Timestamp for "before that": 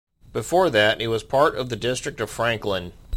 0.33-0.99